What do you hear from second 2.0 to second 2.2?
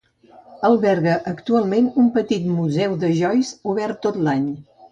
un